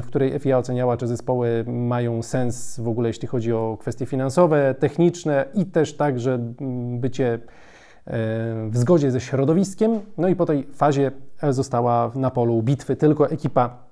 w 0.03 0.07
której 0.07 0.39
FIA 0.39 0.59
oceniała, 0.59 0.97
czy 0.97 1.07
zespoły 1.07 1.65
mają 1.67 2.23
sens 2.23 2.81
w 2.81 2.89
ogóle, 2.89 3.09
jeśli 3.09 3.29
chodzi 3.29 3.53
o 3.53 3.77
kwestie 3.81 4.07
finansowe, 4.07 4.75
techniczne 4.79 5.45
i 5.55 5.67
też 5.67 5.97
tak, 5.97 6.21
że 6.21 6.39
bycie 6.99 7.39
w 8.07 8.71
zgodzie 8.73 9.11
ze 9.11 9.21
środowiskiem. 9.21 10.01
No 10.19 10.29
i 10.29 10.37
po 10.37 10.47
tej 10.47 10.67
fazie 10.75 11.11
została 11.51 12.11
na 12.15 12.31
polu 12.31 12.63
bitwy 12.63 12.97
tylko 12.97 13.31
ekipa 13.31 13.85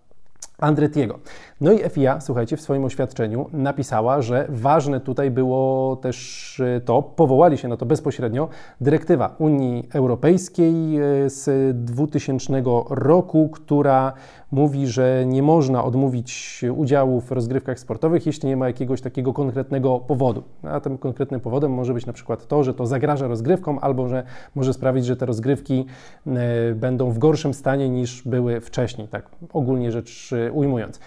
Andretiego. 0.63 1.19
No 1.61 1.73
i 1.73 1.79
FIA, 1.91 2.21
słuchajcie, 2.21 2.57
w 2.57 2.61
swoim 2.61 2.85
oświadczeniu 2.85 3.47
napisała, 3.53 4.23
że 4.23 4.47
ważne 4.49 5.01
tutaj 5.01 5.31
było 5.31 5.97
też 5.97 6.61
e, 6.61 6.81
to, 6.81 7.03
powołali 7.03 7.59
się 7.59 7.69
na 7.69 7.77
to 7.77 7.87
bezpośrednio, 7.87 8.49
dyrektywa 8.81 9.35
Unii 9.39 9.89
Europejskiej 9.95 10.97
e, 10.97 11.31
z 11.31 11.77
2000 11.85 12.63
roku, 12.91 13.49
która 13.49 14.13
mówi, 14.53 14.87
że 14.87 15.25
nie 15.27 15.43
można 15.43 15.85
odmówić 15.85 16.61
udziału 16.77 17.21
w 17.21 17.33
rozgrywkach 17.33 17.79
sportowych, 17.79 18.27
jeśli 18.27 18.49
nie 18.49 18.57
ma 18.57 18.67
jakiegoś 18.67 19.01
takiego 19.01 19.33
konkretnego 19.33 19.99
powodu. 19.99 20.43
A 20.63 20.81
tym 20.81 20.99
konkretnym 20.99 21.41
powodem 21.41 21.73
może 21.73 21.95
być 21.95 22.07
na 22.07 22.13
przykład 22.13 22.47
to, 22.47 22.65
że 22.65 22.75
to 22.75 22.87
zagraża 22.87 23.27
rozgrywkom, 23.27 23.79
albo 23.83 24.09
że 24.09 24.23
może 24.55 24.73
sprawić, 24.73 25.07
że 25.07 25.17
te 25.17 25.27
rozgrywki 25.27 25.87
e, 26.27 26.75
będą 26.75 27.11
w 27.11 27.19
gorszym 27.19 27.55
stanie 27.55 27.89
niż 27.89 28.23
były 28.23 28.61
wcześniej, 28.61 29.09
tak 29.09 29.29
ogólnie 29.53 29.93
rzecz 29.93 30.35
ujmując. 30.53 31.01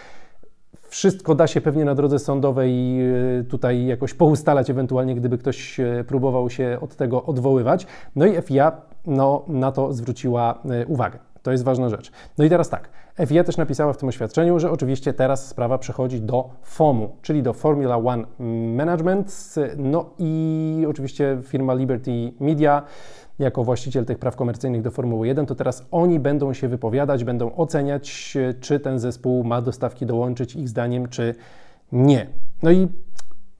Wszystko 0.89 1.35
da 1.35 1.47
się 1.47 1.61
pewnie 1.61 1.85
na 1.85 1.95
drodze 1.95 2.19
sądowej 2.19 3.01
e, 3.01 3.43
tutaj 3.43 3.85
jakoś 3.85 4.13
poustalać, 4.13 4.69
ewentualnie 4.69 5.15
gdyby 5.15 5.37
ktoś 5.37 5.79
e, 5.79 6.03
próbował 6.07 6.49
się 6.49 6.77
od 6.81 6.95
tego 6.95 7.23
odwoływać. 7.23 7.87
No 8.15 8.25
i 8.25 8.41
FIA 8.41 8.81
no, 9.07 9.45
na 9.47 9.71
to 9.71 9.93
zwróciła 9.93 10.61
e, 10.69 10.85
uwagę. 10.85 11.19
To 11.45 11.51
jest 11.51 11.63
ważna 11.63 11.89
rzecz. 11.89 12.11
No 12.37 12.45
i 12.45 12.49
teraz 12.49 12.69
tak. 12.69 12.89
FIA 13.27 13.43
też 13.43 13.57
napisała 13.57 13.93
w 13.93 13.97
tym 13.97 14.09
oświadczeniu, 14.09 14.59
że 14.59 14.71
oczywiście 14.71 15.13
teraz 15.13 15.47
sprawa 15.47 15.77
przechodzi 15.77 16.21
do 16.21 16.49
FOMU, 16.61 17.15
czyli 17.21 17.43
do 17.43 17.53
Formula 17.53 17.97
One 17.97 18.23
Management. 18.75 19.55
No 19.77 20.09
i 20.19 20.85
oczywiście 20.89 21.37
firma 21.43 21.73
Liberty 21.73 22.11
Media 22.39 22.83
jako 23.39 23.63
właściciel 23.63 24.05
tych 24.05 24.19
praw 24.19 24.35
komercyjnych 24.35 24.81
do 24.81 24.91
Formuły 24.91 25.27
1, 25.27 25.45
to 25.45 25.55
teraz 25.55 25.87
oni 25.91 26.19
będą 26.19 26.53
się 26.53 26.67
wypowiadać, 26.67 27.23
będą 27.23 27.55
oceniać, 27.55 28.37
czy 28.61 28.79
ten 28.79 28.99
zespół 28.99 29.43
ma 29.43 29.61
dostawki 29.61 30.05
dołączyć 30.05 30.55
ich 30.55 30.69
zdaniem, 30.69 31.09
czy 31.09 31.35
nie. 31.91 32.27
No 32.63 32.71
i 32.71 32.87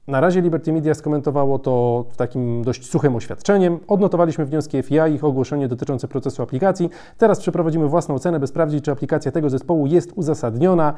na 0.08 0.20
razie 0.20 0.40
Liberty 0.40 0.72
Media 0.72 0.94
skomentowało 0.94 1.58
to 1.58 2.04
takim 2.16 2.62
dość 2.62 2.90
suchym 2.90 3.16
oświadczeniem. 3.16 3.78
Odnotowaliśmy 3.88 4.46
wnioski 4.46 4.82
FIA 4.82 5.08
i 5.08 5.14
ich 5.14 5.24
ogłoszenie 5.24 5.68
dotyczące 5.68 6.08
procesu 6.08 6.42
aplikacji. 6.42 6.90
Teraz 7.18 7.40
przeprowadzimy 7.40 7.88
własną 7.88 8.14
ocenę, 8.14 8.40
by 8.40 8.46
sprawdzić, 8.46 8.84
czy 8.84 8.90
aplikacja 8.90 9.32
tego 9.32 9.50
zespołu 9.50 9.86
jest 9.86 10.12
uzasadniona, 10.16 10.94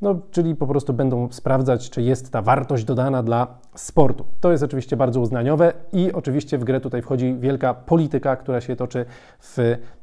no, 0.00 0.14
czyli 0.30 0.56
po 0.56 0.66
prostu 0.66 0.92
będą 0.92 1.28
sprawdzać, 1.30 1.90
czy 1.90 2.02
jest 2.02 2.30
ta 2.30 2.42
wartość 2.42 2.84
dodana 2.84 3.22
dla 3.22 3.46
sportu. 3.74 4.24
To 4.40 4.52
jest 4.52 4.62
oczywiście 4.62 4.96
bardzo 4.96 5.20
uznaniowe 5.20 5.72
i 5.92 6.12
oczywiście 6.12 6.58
w 6.58 6.64
grę 6.64 6.80
tutaj 6.80 7.02
wchodzi 7.02 7.36
wielka 7.40 7.74
polityka, 7.74 8.36
która 8.36 8.60
się 8.60 8.76
toczy 8.76 9.04
w 9.40 9.58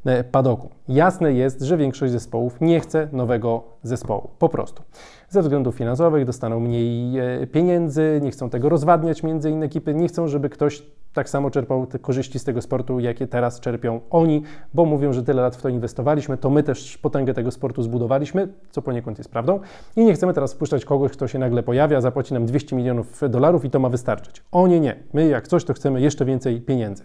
e, 0.06 0.24
padoku. 0.24 0.70
Jasne 0.88 1.34
jest, 1.34 1.62
że 1.62 1.78
większość 1.78 2.12
zespołów 2.12 2.62
nie 2.62 2.80
chce 2.80 3.08
nowego 3.12 3.64
zespołu. 3.84 4.30
Po 4.40 4.50
prostu 4.50 4.84
ze 5.30 5.42
względów 5.42 5.76
finansowych 5.76 6.26
dostaną 6.26 6.60
mniej 6.60 7.20
e, 7.20 7.48
pieniędzy, 7.48 8.20
nie 8.24 8.32
chcą 8.32 8.50
tego 8.50 8.70
rozwadniać 8.70 9.24
między 9.24 9.50
inne 9.50 9.66
ekipy, 9.66 9.94
nie 9.94 10.08
chcą, 10.08 10.28
żeby 10.28 10.50
ktoś 10.50 10.84
tak 11.14 11.30
samo 11.30 11.52
czerpał 11.52 11.88
te 11.88 12.00
korzyści 12.00 12.40
z 12.40 12.44
tego 12.44 12.62
sportu, 12.62 13.00
jakie 13.00 13.28
teraz 13.28 13.60
czerpią 13.60 14.00
oni, 14.10 14.44
bo 14.74 14.86
mówią, 14.86 15.14
że 15.14 15.24
tyle 15.24 15.42
lat 15.42 15.56
w 15.56 15.62
to 15.62 15.70
inwestowaliśmy, 15.70 16.38
to 16.38 16.50
my 16.50 16.64
też 16.64 16.98
potęgę 16.98 17.34
tego 17.34 17.52
sportu 17.52 17.84
zbudowaliśmy, 17.84 18.48
co 18.72 18.82
poniekąd 18.82 19.18
jest 19.18 19.32
prawdą, 19.32 19.60
i 19.96 20.06
nie 20.06 20.14
chcemy 20.14 20.34
teraz 20.34 20.54
wpuszczać 20.54 20.86
kogoś, 20.86 21.12
kto 21.12 21.28
się 21.28 21.40
nagle 21.40 21.64
pojawia, 21.64 22.02
zapłaci 22.02 22.34
nam 22.34 22.46
200 22.46 22.76
milionów 22.76 23.22
dolarów 23.30 23.66
i 23.66 23.70
to 23.70 23.80
ma 23.80 23.90
wystarczyć. 23.90 24.44
Oni 24.52 24.82
nie. 24.82 24.96
My 25.14 25.28
jak 25.28 25.48
coś, 25.48 25.64
to 25.64 25.74
chcemy 25.74 26.02
jeszcze 26.02 26.26
więcej 26.26 26.62
pieniędzy. 26.62 27.04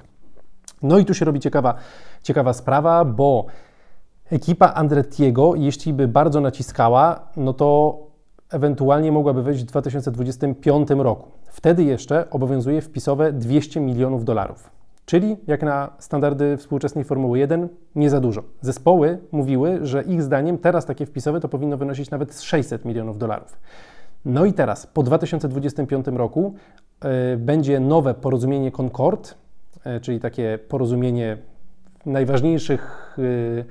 No 0.82 0.98
i 0.98 1.04
tu 1.04 1.14
się 1.14 1.24
robi 1.24 1.40
ciekawa, 1.40 1.74
ciekawa 2.22 2.52
sprawa, 2.52 3.04
bo 3.04 3.46
ekipa 4.34 4.74
Andrettiego, 4.74 5.54
jeśli 5.54 5.92
by 5.92 6.08
bardzo 6.08 6.40
naciskała, 6.40 7.28
no 7.36 7.52
to 7.52 7.98
ewentualnie 8.50 9.12
mogłaby 9.12 9.42
wejść 9.42 9.62
w 9.62 9.66
2025 9.66 10.88
roku. 10.90 11.30
Wtedy 11.46 11.84
jeszcze 11.84 12.30
obowiązuje 12.30 12.80
wpisowe 12.80 13.32
200 13.32 13.80
milionów 13.80 14.24
dolarów. 14.24 14.70
Czyli 15.06 15.36
jak 15.46 15.62
na 15.62 15.90
standardy 15.98 16.56
współczesnej 16.56 17.04
Formuły 17.04 17.38
1 17.38 17.68
nie 17.94 18.10
za 18.10 18.20
dużo. 18.20 18.42
Zespoły 18.60 19.18
mówiły, 19.32 19.78
że 19.82 20.02
ich 20.02 20.22
zdaniem 20.22 20.58
teraz 20.58 20.86
takie 20.86 21.06
wpisowe 21.06 21.40
to 21.40 21.48
powinno 21.48 21.76
wynosić 21.76 22.10
nawet 22.10 22.40
600 22.40 22.84
milionów 22.84 23.18
dolarów. 23.18 23.58
No 24.24 24.44
i 24.44 24.52
teraz 24.52 24.86
po 24.86 25.02
2025 25.02 26.06
roku 26.06 26.54
y, 27.34 27.36
będzie 27.36 27.80
nowe 27.80 28.14
porozumienie 28.14 28.72
Concord, 28.72 29.34
y, 29.96 30.00
czyli 30.00 30.20
takie 30.20 30.58
porozumienie 30.68 31.36
najważniejszych 32.06 33.14
y, 33.18 33.64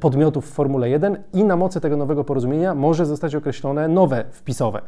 podmiotów 0.00 0.46
w 0.46 0.52
Formule 0.52 0.88
1 0.90 1.22
i 1.32 1.44
na 1.44 1.56
mocy 1.56 1.80
tego 1.80 1.96
nowego 1.96 2.24
porozumienia 2.24 2.74
może 2.74 3.06
zostać 3.06 3.34
określone 3.34 3.88
nowe 3.88 4.24
wpisowe. 4.30 4.82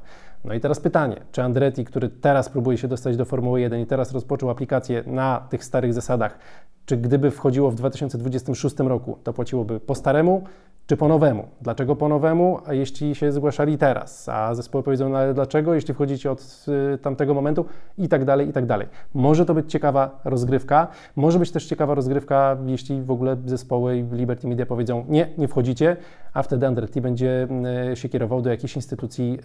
No 0.45 0.55
i 0.55 0.61
teraz 0.61 0.81
pytanie, 0.81 1.17
czy 1.33 1.43
Andretti, 1.43 1.85
który 1.85 2.09
teraz 2.09 2.49
próbuje 2.49 2.79
się 2.79 2.89
dostać 2.89 3.17
do 3.17 3.25
Formuły 3.25 3.61
1 3.61 3.81
i 3.81 3.87
teraz 3.87 4.13
rozpoczął 4.13 4.51
aplikację 4.51 5.03
na 5.07 5.47
tych 5.51 5.65
starych 5.65 5.95
zasadach, 5.95 6.39
czy 6.87 6.97
gdyby 6.97 7.31
wchodziło 7.31 7.71
w 7.71 7.75
2026 7.75 8.79
roku, 8.79 9.19
to 9.25 9.33
płaciłoby 9.33 9.81
po 9.81 9.95
staremu, 9.95 10.45
czy 10.89 10.97
po 10.97 11.09
nowemu? 11.09 11.49
Dlaczego 11.61 11.97
po 11.97 12.09
nowemu, 12.09 12.59
a 12.67 12.75
jeśli 12.75 13.15
się 13.15 13.33
zgłaszali 13.33 13.79
teraz? 13.79 14.29
A 14.29 14.55
zespoły 14.55 14.85
powiedzą, 14.85 15.09
no 15.09 15.19
ale 15.19 15.35
dlaczego, 15.35 15.75
jeśli 15.75 15.95
wchodzicie 15.95 16.31
od 16.31 16.67
y, 16.95 16.99
tamtego 16.99 17.35
momentu? 17.35 17.65
I 17.99 18.09
tak 18.09 18.25
dalej, 18.25 18.49
i 18.49 18.53
tak 18.53 18.67
dalej. 18.67 18.89
Może 19.15 19.47
to 19.47 19.55
być 19.55 19.73
ciekawa 19.73 20.21
rozgrywka, 20.25 20.89
może 21.17 21.39
być 21.39 21.51
też 21.51 21.67
ciekawa 21.67 21.95
rozgrywka, 21.95 22.57
jeśli 22.67 23.03
w 23.03 23.11
ogóle 23.11 23.37
zespoły 23.47 24.05
Liberty 24.13 24.49
Media 24.49 24.67
powiedzą, 24.67 25.05
nie, 25.09 25.29
nie 25.39 25.49
wchodzicie, 25.49 25.97
a 26.35 26.43
wtedy 26.43 26.67
Andretti 26.67 27.01
będzie 27.01 27.49
y, 27.93 27.97
się 27.97 28.09
kierował 28.09 28.43
do 28.43 28.51
jakichś 28.51 28.77
instytucji 28.77 29.39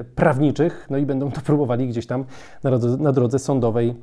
y, 0.00 0.04
prawniczych, 0.04 0.86
no 0.90 0.96
i 0.96 1.06
będą 1.06 1.30
to 1.30 1.40
próbowali 1.40 1.88
gdzieś 1.88 2.06
tam 2.06 2.24
na 2.62 2.70
drodze, 2.70 2.96
na 2.96 3.12
drodze 3.12 3.38
sądowej 3.38 3.94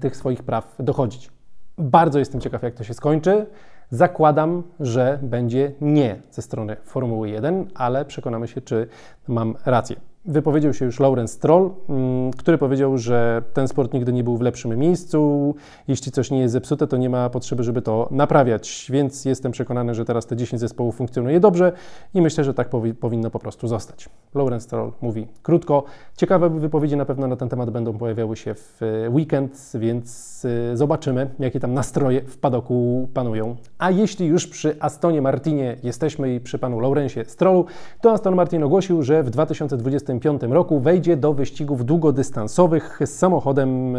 tych 0.00 0.16
swoich 0.16 0.42
praw 0.42 0.76
dochodzić. 0.78 1.30
Bardzo 1.78 2.18
jestem 2.18 2.40
ciekaw, 2.40 2.62
jak 2.62 2.74
to 2.74 2.84
się 2.84 2.94
skończy. 2.94 3.46
Zakładam, 3.90 4.62
że 4.80 5.18
będzie 5.22 5.72
nie 5.80 6.22
ze 6.30 6.42
strony 6.42 6.76
Formuły 6.84 7.30
1, 7.30 7.66
ale 7.74 8.04
przekonamy 8.04 8.48
się, 8.48 8.60
czy 8.60 8.88
mam 9.28 9.54
rację. 9.66 10.09
Wypowiedział 10.24 10.74
się 10.74 10.84
już 10.84 11.00
Lawrence 11.00 11.34
Stroll, 11.34 11.70
mm, 11.88 12.30
który 12.32 12.58
powiedział, 12.58 12.98
że 12.98 13.42
ten 13.52 13.68
sport 13.68 13.92
nigdy 13.94 14.12
nie 14.12 14.24
był 14.24 14.36
w 14.36 14.40
lepszym 14.40 14.78
miejscu. 14.78 15.54
Jeśli 15.88 16.12
coś 16.12 16.30
nie 16.30 16.40
jest 16.40 16.52
zepsute, 16.52 16.86
to 16.86 16.96
nie 16.96 17.10
ma 17.10 17.30
potrzeby, 17.30 17.62
żeby 17.62 17.82
to 17.82 18.08
naprawiać, 18.10 18.86
więc 18.90 19.24
jestem 19.24 19.52
przekonany, 19.52 19.94
że 19.94 20.04
teraz 20.04 20.26
te 20.26 20.36
10 20.36 20.60
zespołów 20.60 20.96
funkcjonuje 20.96 21.40
dobrze 21.40 21.72
i 22.14 22.20
myślę, 22.20 22.44
że 22.44 22.54
tak 22.54 22.68
powi 22.68 22.94
powinno 22.94 23.30
po 23.30 23.38
prostu 23.38 23.68
zostać. 23.68 24.08
Lawrence 24.34 24.64
Stroll 24.64 24.92
mówi 25.00 25.26
krótko. 25.42 25.84
Ciekawe 26.16 26.50
wypowiedzi 26.50 26.96
na 26.96 27.04
pewno 27.04 27.26
na 27.26 27.36
ten 27.36 27.48
temat 27.48 27.70
będą 27.70 27.98
pojawiały 27.98 28.36
się 28.36 28.54
w 28.54 28.80
weekend, 29.10 29.72
więc 29.74 30.44
y, 30.44 30.76
zobaczymy, 30.76 31.30
jakie 31.38 31.60
tam 31.60 31.74
nastroje 31.74 32.22
w 32.22 32.38
padoku 32.38 33.08
panują. 33.14 33.56
A 33.78 33.90
jeśli 33.90 34.26
już 34.26 34.46
przy 34.46 34.76
Astonie 34.80 35.22
Martinie 35.22 35.76
jesteśmy 35.82 36.34
i 36.34 36.40
przy 36.40 36.58
panu 36.58 36.80
Laurencie 36.80 37.24
Strollu, 37.24 37.64
to 38.00 38.12
Aston 38.12 38.34
Martin 38.34 38.62
ogłosił, 38.62 39.02
że 39.02 39.22
w 39.22 39.30
2020 39.30 40.09
2025 40.18 40.54
roku 40.54 40.80
wejdzie 40.80 41.16
do 41.16 41.34
wyścigów 41.34 41.84
długodystansowych 41.84 42.98
z 43.04 43.10
samochodem 43.10 43.96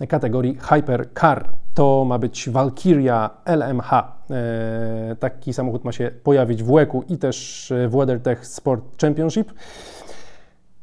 e, 0.00 0.06
kategorii 0.06 0.58
Hypercar. 0.60 1.48
To 1.74 2.04
ma 2.04 2.18
być 2.18 2.50
Valkyria 2.50 3.30
LMH. 3.44 3.92
E, 3.92 5.16
taki 5.18 5.52
samochód 5.52 5.84
ma 5.84 5.92
się 5.92 6.10
pojawić 6.22 6.62
w 6.62 6.66
WEC-u 6.66 7.02
i 7.08 7.18
też 7.18 7.72
w 7.88 7.90
WeatherTech 7.96 8.46
Sport 8.46 9.00
Championship. 9.00 9.52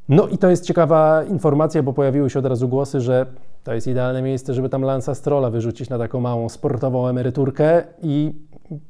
No 0.09 0.27
i 0.27 0.37
to 0.37 0.49
jest 0.49 0.65
ciekawa 0.65 1.23
informacja, 1.23 1.83
bo 1.83 1.93
pojawiły 1.93 2.29
się 2.29 2.39
od 2.39 2.45
razu 2.45 2.67
głosy, 2.67 3.01
że 3.01 3.25
to 3.67 3.73
jest 3.73 3.87
idealne 3.87 4.21
miejsce, 4.21 4.53
żeby 4.53 4.69
tam 4.69 4.81
Lansa 4.81 5.15
Strolla 5.15 5.49
wyrzucić 5.49 5.89
na 5.89 5.97
taką 5.97 6.19
małą 6.19 6.49
sportową 6.49 7.07
emeryturkę 7.07 7.83
i 8.01 8.33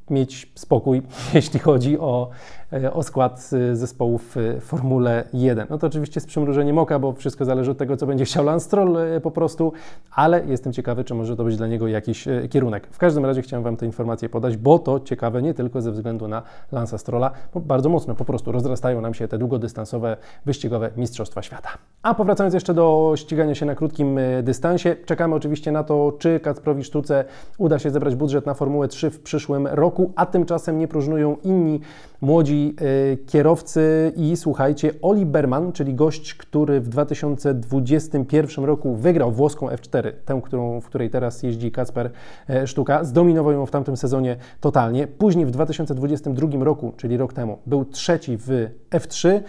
mieć 0.09 0.51
spokój, 0.55 1.01
jeśli 1.33 1.59
chodzi 1.59 1.99
o, 1.99 2.29
e, 2.73 2.93
o 2.93 3.03
skład 3.03 3.49
e, 3.71 3.75
zespołów 3.75 4.35
w 4.35 4.61
Formule 4.61 5.23
1. 5.33 5.67
No 5.69 5.77
to 5.77 5.87
oczywiście 5.87 6.19
z 6.19 6.25
przymrużeniem 6.25 6.77
oka, 6.77 6.99
bo 6.99 7.13
wszystko 7.13 7.45
zależy 7.45 7.71
od 7.71 7.77
tego, 7.77 7.97
co 7.97 8.05
będzie 8.05 8.25
chciał 8.25 8.45
Lance 8.45 8.65
Stroll 8.65 8.97
e, 8.97 9.21
po 9.21 9.31
prostu, 9.31 9.73
ale 10.11 10.45
jestem 10.45 10.73
ciekawy, 10.73 11.03
czy 11.03 11.13
może 11.13 11.35
to 11.35 11.43
być 11.43 11.57
dla 11.57 11.67
niego 11.67 11.87
jakiś 11.87 12.25
kierunek. 12.49 12.87
W 12.91 12.97
każdym 12.97 13.25
razie 13.25 13.41
chciałem 13.41 13.63
Wam 13.63 13.77
tę 13.77 13.85
informację 13.85 14.29
podać, 14.29 14.57
bo 14.57 14.79
to 14.79 14.99
ciekawe 14.99 15.41
nie 15.41 15.53
tylko 15.53 15.81
ze 15.81 15.91
względu 15.91 16.27
na 16.27 16.41
Lansa 16.71 16.97
Strolla, 16.97 17.31
bo 17.53 17.59
bardzo 17.59 17.89
mocno 17.89 18.15
po 18.15 18.25
prostu 18.25 18.51
rozrastają 18.51 19.01
nam 19.01 19.13
się 19.13 19.27
te 19.27 19.37
długodystansowe, 19.37 20.17
wyścigowe 20.45 20.89
Mistrzostwa 20.97 21.41
Świata. 21.41 21.69
A 22.03 22.13
powracając 22.13 22.53
jeszcze 22.53 22.73
do 22.73 23.13
ścigania 23.15 23.55
się 23.55 23.65
na 23.65 23.75
krótkim 23.75 24.19
dystansie, 24.43 24.66
czekamy 25.05 25.35
oczywiście 25.35 25.71
na 25.71 25.83
to, 25.83 26.13
czy 26.19 26.39
Kacprowi 26.39 26.83
Sztuce 26.83 27.25
uda 27.57 27.79
się 27.79 27.89
zebrać 27.89 28.15
budżet 28.15 28.45
na 28.45 28.53
Formułę 28.53 28.87
3 28.87 29.09
w 29.09 29.19
przyszłym 29.19 29.67
roku, 29.67 30.11
a 30.15 30.25
tymczasem 30.25 30.77
nie 30.77 30.87
próżnują 30.87 31.37
inni 31.43 31.81
młodzi 32.21 32.75
y, 33.13 33.17
kierowcy 33.25 34.11
i 34.15 34.37
słuchajcie, 34.37 34.93
Oli 35.01 35.25
Berman, 35.25 35.71
czyli 35.71 35.93
gość, 35.93 36.33
który 36.33 36.81
w 36.81 36.89
2021 36.89 38.65
roku 38.65 38.95
wygrał 38.95 39.31
włoską 39.31 39.67
F4, 39.67 40.11
tę, 40.25 40.41
którą, 40.43 40.81
w 40.81 40.85
której 40.85 41.09
teraz 41.09 41.43
jeździ 41.43 41.71
Kacper 41.71 42.11
e, 42.49 42.67
Sztuka, 42.67 43.03
zdominował 43.03 43.51
ją 43.51 43.65
w 43.65 43.71
tamtym 43.71 43.97
sezonie 43.97 44.35
totalnie. 44.61 45.07
Później 45.07 45.45
w 45.45 45.51
2022 45.51 46.63
roku, 46.63 46.93
czyli 46.97 47.17
rok 47.17 47.33
temu, 47.33 47.57
był 47.65 47.85
trzeci 47.85 48.37
w 48.37 48.69
F3, 48.89 49.41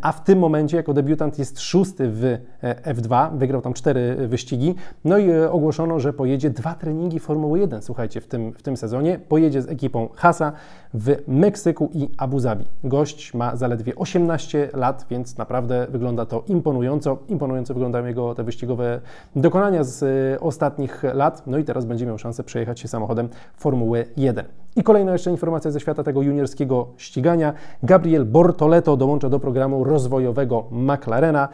a 0.00 0.12
w 0.12 0.24
tym 0.24 0.38
momencie 0.38 0.76
jako 0.76 0.94
debiutant 0.94 1.38
jest 1.38 1.60
szósty 1.60 2.10
w 2.10 2.24
e, 2.24 2.94
F2, 2.94 3.38
wygrał 3.38 3.62
tam 3.62 3.72
cztery 3.72 4.28
wyścigi, 4.28 4.74
no 5.04 5.18
i 5.18 5.30
e, 5.30 5.50
ogłoszono, 5.50 6.00
że 6.00 6.12
pojedzie 6.12 6.50
dwa 6.50 6.74
treningi 6.74 7.20
Formuły 7.20 7.58
1, 7.58 7.82
słuchajcie, 7.82 8.20
w 8.20 8.26
tym, 8.26 8.52
w 8.52 8.62
tym 8.62 8.76
sezonie. 8.76 9.18
Pojedzie 9.28 9.62
z 9.62 9.68
ekipą 9.68 10.08
Hasa 10.14 10.52
w 10.94 11.16
Meksyku 11.26 11.90
i 11.94 12.05
Abu 12.18 12.38
Zabi. 12.38 12.64
Gość 12.84 13.34
ma 13.34 13.56
zaledwie 13.56 13.96
18 13.96 14.70
lat, 14.74 15.06
więc 15.10 15.38
naprawdę 15.38 15.86
wygląda 15.90 16.26
to 16.26 16.44
imponująco. 16.48 17.18
Imponująco 17.28 17.74
wyglądają 17.74 18.06
jego 18.06 18.34
te 18.34 18.44
wyścigowe 18.44 19.00
dokonania 19.36 19.84
z 19.84 20.02
e, 20.02 20.40
ostatnich 20.40 21.02
lat, 21.02 21.42
no 21.46 21.58
i 21.58 21.64
teraz 21.64 21.84
będzie 21.84 22.06
miał 22.06 22.18
szansę 22.18 22.44
przejechać 22.44 22.80
się 22.80 22.88
samochodem 22.88 23.28
Formuły 23.56 24.04
1. 24.16 24.44
I 24.76 24.82
kolejna 24.82 25.12
jeszcze 25.12 25.30
informacja 25.30 25.70
ze 25.70 25.80
świata 25.80 26.02
tego 26.02 26.22
juniorskiego 26.22 26.86
ścigania. 26.96 27.52
Gabriel 27.82 28.24
Bortoleto 28.24 28.96
dołącza 28.96 29.28
do 29.28 29.40
programu 29.40 29.84
rozwojowego 29.84 30.64
McLarena. 30.70 31.48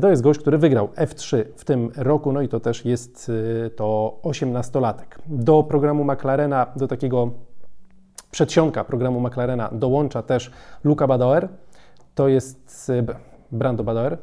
To 0.00 0.10
jest 0.10 0.22
gość, 0.22 0.40
który 0.40 0.58
wygrał 0.58 0.88
F3 0.96 1.44
w 1.56 1.64
tym 1.64 1.90
roku, 1.96 2.32
no 2.32 2.42
i 2.42 2.48
to 2.48 2.60
też 2.60 2.84
jest 2.84 3.28
y, 3.28 3.70
to 3.76 4.18
18-latek. 4.22 5.18
Do 5.26 5.62
programu 5.62 6.04
McLarena, 6.04 6.66
do 6.76 6.88
takiego 6.88 7.30
przedsionka 8.34 8.84
programu 8.84 9.20
McLarena 9.20 9.68
dołącza 9.72 10.22
też 10.22 10.50
Luca 10.84 11.06
Badoer. 11.06 11.48
To 12.14 12.28
jest 12.28 12.90
y, 12.90 13.06
Brando 13.54 13.84
Badoer. 13.84 14.18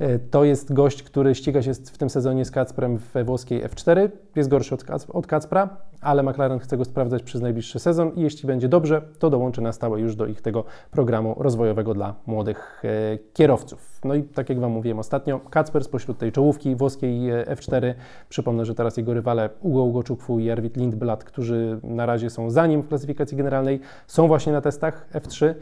Y, 0.00 0.18
to 0.30 0.44
jest 0.44 0.72
gość, 0.72 1.02
który 1.02 1.34
ściga 1.34 1.62
się 1.62 1.74
w 1.74 1.98
tym 1.98 2.10
sezonie 2.10 2.44
z 2.44 2.50
Kacprem 2.50 2.98
we 3.14 3.24
włoskiej 3.24 3.64
F4. 3.64 4.08
Jest 4.36 4.48
gorszy 4.48 4.74
od, 4.74 4.84
od 5.12 5.26
Kacpra, 5.26 5.68
ale 6.00 6.22
McLaren 6.22 6.58
chce 6.58 6.76
go 6.76 6.84
sprawdzać 6.84 7.22
przez 7.22 7.42
najbliższy 7.42 7.78
sezon 7.78 8.12
i 8.14 8.20
jeśli 8.20 8.46
będzie 8.46 8.68
dobrze, 8.68 9.02
to 9.18 9.30
dołączy 9.30 9.60
na 9.60 9.72
stałe 9.72 10.00
już 10.00 10.16
do 10.16 10.26
ich 10.26 10.42
tego 10.42 10.64
programu 10.90 11.34
rozwojowego 11.38 11.94
dla 11.94 12.14
młodych 12.26 12.82
e, 12.84 13.18
kierowców. 13.32 14.00
No 14.04 14.14
i 14.14 14.22
tak 14.22 14.48
jak 14.48 14.60
Wam 14.60 14.72
mówiłem 14.72 14.98
ostatnio, 14.98 15.40
Kacper 15.40 15.84
spośród 15.84 16.18
tej 16.18 16.32
czołówki 16.32 16.76
włoskiej 16.76 17.30
e, 17.30 17.44
F4, 17.44 17.94
przypomnę, 18.28 18.64
że 18.64 18.74
teraz 18.74 18.96
jego 18.96 19.14
rywale 19.14 19.50
Ugo 19.60 19.82
Ugoczukwu 19.82 20.38
i 20.38 20.50
Arvid 20.50 20.76
Lindblad, 20.76 21.24
którzy 21.24 21.80
na 21.82 22.06
razie 22.06 22.30
są 22.30 22.50
za 22.50 22.66
nim 22.66 22.82
w 22.82 22.88
klasyfikacji 22.88 23.36
generalnej, 23.36 23.80
są 24.06 24.26
właśnie 24.26 24.52
na 24.52 24.60
testach 24.60 25.06
F3. 25.14 25.54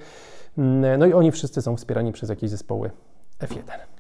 Mm, 0.59 1.01
no 1.01 1.07
i 1.07 1.13
oni 1.13 1.33
wszyscy 1.33 1.63
są 1.63 1.77
wspierani 1.77 2.13
przez 2.13 2.29
jakieś 2.29 2.51
zespoły 2.51 2.91
F1. 3.41 3.95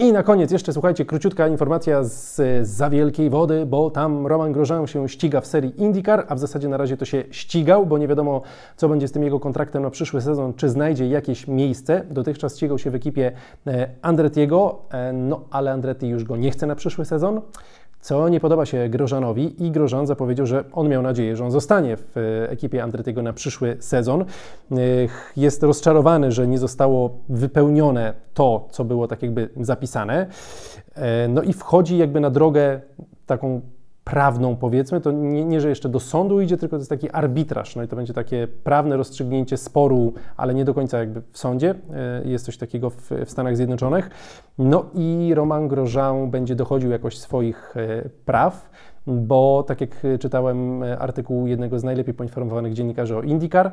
I 0.00 0.12
na 0.12 0.22
koniec 0.22 0.50
jeszcze, 0.50 0.72
słuchajcie, 0.72 1.04
króciutka 1.04 1.48
informacja 1.48 2.04
z 2.04 2.40
za 2.68 2.90
wielkiej 2.90 3.30
wody, 3.30 3.66
bo 3.66 3.90
tam 3.90 4.26
Roman 4.26 4.52
Grosjean 4.52 4.86
się 4.86 5.08
ściga 5.08 5.40
w 5.40 5.46
serii 5.46 5.82
IndyCar, 5.82 6.26
a 6.28 6.34
w 6.34 6.38
zasadzie 6.38 6.68
na 6.68 6.76
razie 6.76 6.96
to 6.96 7.04
się 7.04 7.24
ścigał, 7.30 7.86
bo 7.86 7.98
nie 7.98 8.08
wiadomo, 8.08 8.42
co 8.76 8.88
będzie 8.88 9.08
z 9.08 9.12
tym 9.12 9.24
jego 9.24 9.40
kontraktem 9.40 9.82
na 9.82 9.90
przyszły 9.90 10.20
sezon, 10.20 10.54
czy 10.54 10.68
znajdzie 10.68 11.08
jakieś 11.08 11.48
miejsce. 11.48 12.04
Dotychczas 12.10 12.56
ścigał 12.56 12.78
się 12.78 12.90
w 12.90 12.94
ekipie 12.94 13.32
e, 13.66 13.88
Andretiego, 14.02 14.78
e, 14.90 15.12
no 15.12 15.44
ale 15.50 15.72
Andretti 15.72 16.08
już 16.08 16.24
go 16.24 16.36
nie 16.36 16.50
chce 16.50 16.66
na 16.66 16.74
przyszły 16.74 17.04
sezon 17.04 17.40
co 18.00 18.28
nie 18.28 18.40
podoba 18.40 18.66
się 18.66 18.88
Grożanowi 18.88 19.66
i 19.66 19.70
Grożan 19.70 20.06
zapowiedział, 20.06 20.46
że 20.46 20.64
on 20.72 20.88
miał 20.88 21.02
nadzieję, 21.02 21.36
że 21.36 21.44
on 21.44 21.50
zostanie 21.50 21.96
w 21.96 22.16
e, 22.16 22.50
ekipie 22.50 22.82
Andretiego 22.82 23.22
na 23.22 23.32
przyszły 23.32 23.76
sezon. 23.80 24.24
Jest 25.36 25.62
rozczarowany, 25.62 26.32
że 26.32 26.46
nie 26.46 26.58
zostało 26.58 27.18
wypełnione 27.28 28.14
to, 28.34 28.68
co 28.70 28.84
było 28.84 29.08
tak 29.08 29.22
jakby 29.22 29.48
zapisane. 29.60 30.26
E, 30.94 31.28
no 31.28 31.42
i 31.42 31.52
wchodzi 31.52 31.98
jakby 31.98 32.20
na 32.20 32.30
drogę 32.30 32.80
taką 33.26 33.60
prawną, 34.10 34.56
powiedzmy, 34.56 35.00
to 35.00 35.12
nie, 35.12 35.44
nie, 35.44 35.60
że 35.60 35.68
jeszcze 35.68 35.88
do 35.88 36.00
sądu 36.00 36.40
idzie, 36.40 36.56
tylko 36.56 36.76
to 36.76 36.80
jest 36.80 36.90
taki 36.90 37.10
arbitraż, 37.10 37.76
no 37.76 37.82
i 37.82 37.88
to 37.88 37.96
będzie 37.96 38.14
takie 38.14 38.48
prawne 38.64 38.96
rozstrzygnięcie 38.96 39.56
sporu, 39.56 40.12
ale 40.36 40.54
nie 40.54 40.64
do 40.64 40.74
końca 40.74 40.98
jakby 40.98 41.22
w 41.32 41.38
sądzie, 41.38 41.74
e, 42.24 42.28
jest 42.28 42.44
coś 42.44 42.56
takiego 42.56 42.90
w, 42.90 43.10
w 43.26 43.30
Stanach 43.30 43.56
Zjednoczonych, 43.56 44.10
no 44.58 44.84
i 44.94 45.32
Roman 45.34 45.68
Grosjean 45.68 46.30
będzie 46.30 46.54
dochodził 46.54 46.90
jakoś 46.90 47.18
swoich 47.18 47.76
e, 47.76 48.08
praw, 48.24 48.70
bo 49.06 49.64
tak 49.68 49.80
jak 49.80 49.90
czytałem 50.20 50.82
e, 50.82 50.98
artykuł 50.98 51.46
jednego 51.46 51.78
z 51.78 51.84
najlepiej 51.84 52.14
poinformowanych 52.14 52.72
dziennikarzy 52.72 53.16
o 53.16 53.22
IndyCar, 53.22 53.72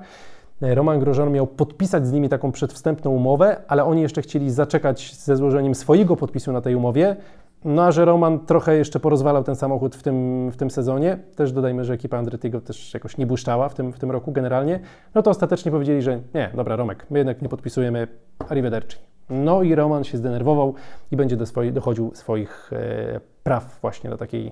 Roman 0.62 1.00
Grosjean 1.00 1.32
miał 1.32 1.48
podpisać 1.48 2.08
z 2.08 2.12
nimi 2.12 2.30
taką 2.30 2.52
przedwstępną 2.52 3.12
umowę, 3.12 3.58
ale 3.68 3.86
oni 3.86 4.02
jeszcze 4.02 4.22
chcieli 4.22 4.52
zaczekać 4.52 5.16
ze 5.16 5.36
złożeniem 5.36 5.76
swojego 5.76 6.16
podpisu 6.16 6.52
na 6.52 6.62
tej 6.62 6.76
umowie, 6.76 7.16
no 7.66 7.84
a 7.84 7.92
że 7.92 8.06
Roman 8.06 8.40
trochę 8.40 8.78
jeszcze 8.78 9.00
porozwalał 9.00 9.44
ten 9.44 9.56
samochód 9.56 9.96
w 9.96 10.04
tym, 10.04 10.50
w 10.52 10.58
tym 10.58 10.72
sezonie, 10.72 11.20
też 11.36 11.52
dodajmy, 11.52 11.86
że 11.86 11.94
ekipa 11.94 12.24
Andretti'ego 12.24 12.62
też 12.62 12.94
jakoś 12.94 13.18
nie 13.18 13.28
błyszczała 13.28 13.70
w 13.70 13.74
tym, 13.74 13.94
w 13.94 14.00
tym 14.00 14.12
roku 14.12 14.32
generalnie, 14.32 14.80
no 15.16 15.22
to 15.22 15.32
ostatecznie 15.32 15.72
powiedzieli, 15.72 16.02
że 16.02 16.20
nie, 16.34 16.52
dobra 16.56 16.76
Romek, 16.76 17.06
my 17.10 17.18
jednak 17.18 17.42
nie 17.42 17.50
podpisujemy 17.50 18.08
arrivederci. 18.50 18.98
No 19.30 19.64
i 19.64 19.76
Roman 19.76 20.04
się 20.04 20.18
zdenerwował 20.18 20.74
i 21.12 21.16
będzie 21.16 21.38
do 21.38 21.46
swoi, 21.46 21.72
dochodził 21.72 22.12
swoich 22.14 22.74
e, 22.74 23.20
praw 23.44 23.80
właśnie 23.82 24.10
na 24.10 24.18
takiej 24.18 24.52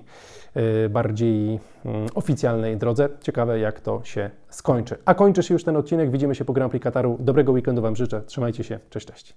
e, 0.54 0.88
bardziej 0.88 1.60
mm, 1.84 2.06
oficjalnej 2.14 2.76
drodze. 2.76 3.08
Ciekawe 3.20 3.58
jak 3.58 3.80
to 3.80 4.00
się 4.04 4.30
skończy. 4.48 4.98
A 5.04 5.14
kończy 5.14 5.42
się 5.42 5.54
już 5.54 5.64
ten 5.64 5.76
odcinek, 5.76 6.10
widzimy 6.10 6.34
się 6.34 6.44
po 6.44 6.52
Grand 6.52 6.70
Prix 6.70 6.84
Kataru. 6.84 7.16
Dobrego 7.20 7.52
weekendu 7.52 7.82
Wam 7.82 7.96
życzę, 7.96 8.22
trzymajcie 8.22 8.64
się, 8.64 8.78
cześć, 8.90 9.06
cześć. 9.06 9.36